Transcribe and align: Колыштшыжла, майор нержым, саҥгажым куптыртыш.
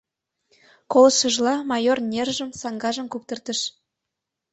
Колыштшыжла, 0.91 1.55
майор 1.69 1.99
нержым, 2.11 2.49
саҥгажым 2.59 3.07
куптыртыш. 3.09 3.59